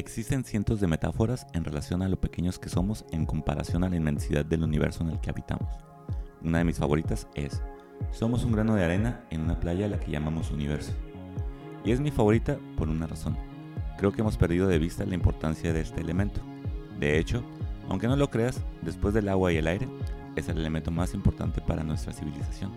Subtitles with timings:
[0.00, 3.96] Existen cientos de metáforas en relación a lo pequeños que somos en comparación a la
[3.96, 5.68] inmensidad del universo en el que habitamos.
[6.42, 7.60] Una de mis favoritas es,
[8.10, 10.94] somos un grano de arena en una playa a la que llamamos universo.
[11.84, 13.36] Y es mi favorita por una razón.
[13.98, 16.40] Creo que hemos perdido de vista la importancia de este elemento.
[16.98, 17.44] De hecho,
[17.90, 19.86] aunque no lo creas, después del agua y el aire,
[20.34, 22.72] es el elemento más importante para nuestra civilización.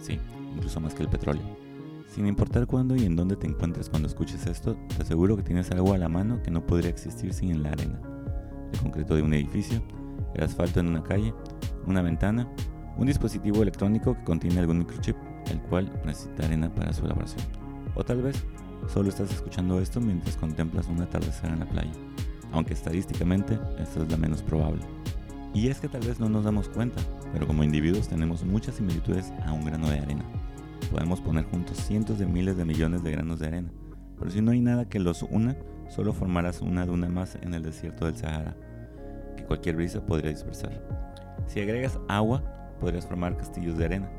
[0.00, 0.18] Sí,
[0.56, 1.63] incluso más que el petróleo.
[2.14, 5.68] Sin importar cuándo y en dónde te encuentres cuando escuches esto, te aseguro que tienes
[5.72, 8.00] algo a la mano que no podría existir sin la arena.
[8.72, 9.82] El concreto de un edificio,
[10.36, 11.34] el asfalto en una calle,
[11.88, 12.48] una ventana,
[12.96, 15.16] un dispositivo electrónico que contiene algún microchip,
[15.50, 17.44] el cual necesita arena para su elaboración.
[17.96, 18.44] O tal vez
[18.86, 21.92] solo estás escuchando esto mientras contemplas un atardecer en la playa,
[22.52, 24.82] aunque estadísticamente esto es la menos probable.
[25.52, 27.02] Y es que tal vez no nos damos cuenta,
[27.32, 30.43] pero como individuos tenemos muchas similitudes a un grano de arena
[30.90, 33.70] podemos poner juntos cientos de miles de millones de granos de arena,
[34.18, 35.56] pero si no hay nada que los una,
[35.88, 38.56] solo formarás una duna más en el desierto del Sahara,
[39.36, 40.82] que cualquier brisa podría dispersar.
[41.46, 42.42] Si agregas agua,
[42.80, 44.10] podrías formar castillos de arena.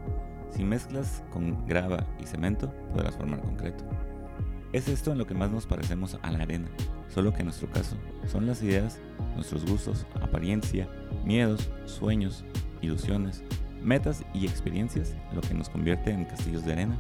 [0.52, 3.84] Si mezclas con grava y cemento, podrás formar concreto.
[4.74, 6.68] Es esto en lo que más nos parecemos a la arena,
[7.10, 7.96] solo que en nuestro caso
[8.28, 9.00] son las ideas,
[9.36, 10.88] nuestros gustos, apariencia,
[11.24, 12.46] miedos, sueños,
[12.82, 13.44] ilusiones,
[13.86, 16.98] metas y experiencias, lo que nos convierte en castillos de arena,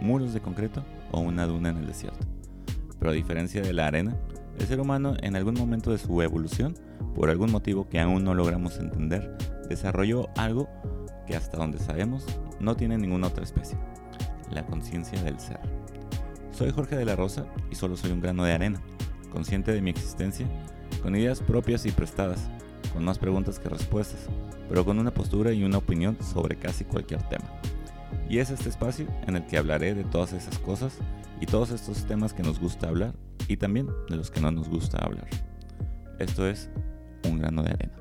[0.00, 2.26] muros de concreto o una duna en el desierto.
[2.98, 4.16] Pero a diferencia de la arena,
[4.58, 6.74] el ser humano en algún momento de su evolución,
[7.14, 9.36] por algún motivo que aún no logramos entender,
[9.68, 10.68] desarrolló algo
[11.26, 12.24] que hasta donde sabemos
[12.60, 13.78] no tiene ninguna otra especie,
[14.50, 15.60] la conciencia del ser.
[16.52, 18.80] Soy Jorge de la Rosa y solo soy un grano de arena,
[19.32, 20.46] consciente de mi existencia,
[21.02, 22.48] con ideas propias y prestadas,
[22.92, 24.26] con más preguntas que respuestas,
[24.68, 27.44] pero con una postura y una opinión sobre casi cualquier tema.
[28.28, 30.98] Y es este espacio en el que hablaré de todas esas cosas
[31.40, 33.14] y todos estos temas que nos gusta hablar
[33.48, 35.26] y también de los que no nos gusta hablar.
[36.18, 36.70] Esto es
[37.28, 37.94] un grano de arena.